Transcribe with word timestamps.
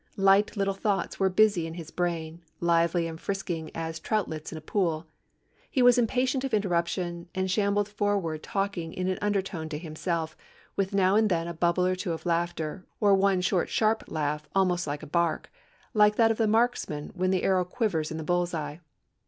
Light 0.17 0.57
little 0.57 0.73
thoughts 0.73 1.19
were 1.19 1.29
busy 1.29 1.67
in 1.67 1.75
his 1.75 1.91
brain, 1.91 2.41
lively 2.59 3.05
and 3.05 3.21
frisking 3.21 3.69
as 3.75 3.99
'troutlets 3.99 4.51
in 4.51 4.57
a 4.57 4.59
pool.' 4.59 5.05
He 5.69 5.83
was 5.83 5.99
impatient 5.99 6.43
of 6.43 6.55
interruption, 6.55 7.29
and 7.35 7.51
shambled 7.51 7.87
forward 7.87 8.41
talking 8.41 8.93
in 8.93 9.07
an 9.07 9.19
undertone 9.21 9.69
to 9.69 9.77
himself, 9.77 10.35
with 10.75 10.91
now 10.95 11.15
and 11.15 11.29
then 11.29 11.47
a 11.47 11.53
bubble 11.53 11.85
or 11.85 11.93
two 11.95 12.13
of 12.13 12.25
laughter, 12.25 12.83
or 12.99 13.13
one 13.13 13.41
short 13.41 13.69
sharp 13.69 14.05
laugh 14.07 14.49
almost 14.55 14.87
like 14.87 15.03
a 15.03 15.05
bark, 15.05 15.51
like 15.93 16.15
that 16.15 16.31
of 16.31 16.37
the 16.37 16.47
marksman 16.47 17.11
when 17.13 17.29
the 17.29 17.43
arrow 17.43 17.63
quivers 17.63 18.09
in 18.09 18.17
the 18.17 18.23
bull's 18.23 18.55
eye. 18.55 18.79